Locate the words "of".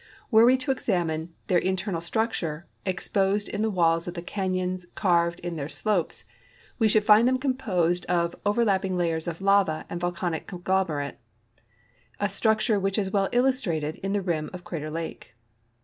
4.07-4.15, 8.07-8.33, 9.27-9.41, 14.53-14.63